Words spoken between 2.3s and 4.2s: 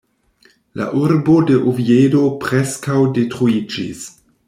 preskaŭ detruiĝis.